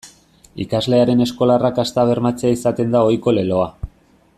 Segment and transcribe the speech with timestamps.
[0.63, 3.73] Ikaslearen eskola-arrakasta bermatzea izaten da ohiko leloa.